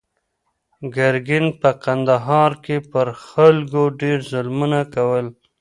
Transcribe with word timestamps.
ګرګین 0.95 1.45
په 1.61 1.69
کندهار 1.83 2.51
کې 2.63 2.77
پر 2.91 3.07
خلکو 3.27 3.83
ډېر 4.01 4.17
ظلمونه 4.31 4.79
کول. 4.93 5.25